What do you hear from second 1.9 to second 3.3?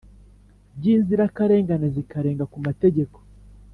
zikarenga ku mategeko